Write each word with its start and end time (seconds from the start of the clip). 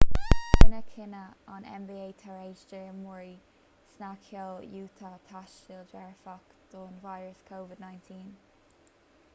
rinneadh 0.59 0.87
cinneadh 0.93 1.51
an 1.55 1.67
nba 1.73 2.05
tar 2.21 2.39
éis 2.45 2.63
d'imreoir 2.71 3.35
snagcheoil 3.97 4.65
utah 4.79 5.13
tástáil 5.29 5.85
dearfach 5.93 6.57
don 6.73 6.99
víreas 7.07 7.47
covid-19 7.53 8.19